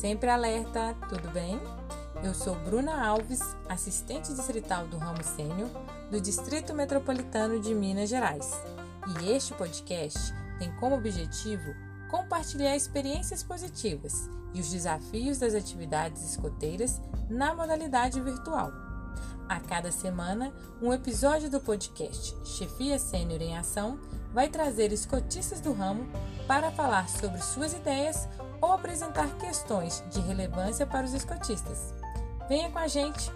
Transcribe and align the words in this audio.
Sempre 0.00 0.28
alerta, 0.28 0.94
tudo 1.08 1.30
bem? 1.30 1.58
Eu 2.22 2.34
sou 2.34 2.54
Bruna 2.54 3.02
Alves, 3.02 3.40
assistente 3.66 4.34
distrital 4.34 4.86
do 4.86 4.98
ramo 4.98 5.24
sênior 5.24 5.70
do 6.10 6.20
Distrito 6.20 6.74
Metropolitano 6.74 7.58
de 7.58 7.74
Minas 7.74 8.10
Gerais. 8.10 8.52
E 9.18 9.32
este 9.32 9.54
podcast 9.54 10.34
tem 10.58 10.70
como 10.76 10.96
objetivo 10.96 11.74
compartilhar 12.10 12.76
experiências 12.76 13.42
positivas 13.42 14.28
e 14.52 14.60
os 14.60 14.70
desafios 14.70 15.38
das 15.38 15.54
atividades 15.54 16.22
escoteiras 16.22 17.00
na 17.30 17.54
modalidade 17.54 18.20
virtual. 18.20 18.85
A 19.48 19.60
cada 19.60 19.92
semana, 19.92 20.52
um 20.82 20.92
episódio 20.92 21.48
do 21.48 21.60
podcast 21.60 22.36
Chefia 22.44 22.98
Sênior 22.98 23.40
em 23.40 23.56
Ação 23.56 23.98
vai 24.32 24.48
trazer 24.48 24.92
escotistas 24.92 25.60
do 25.60 25.72
ramo 25.72 26.04
para 26.48 26.72
falar 26.72 27.08
sobre 27.08 27.40
suas 27.40 27.72
ideias 27.72 28.28
ou 28.60 28.72
apresentar 28.72 29.28
questões 29.38 30.02
de 30.10 30.20
relevância 30.20 30.84
para 30.84 31.06
os 31.06 31.14
escotistas. 31.14 31.94
Venha 32.48 32.70
com 32.70 32.78
a 32.78 32.88
gente! 32.88 33.30